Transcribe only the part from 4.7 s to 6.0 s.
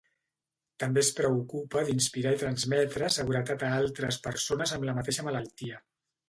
amb la mateixa malaltia.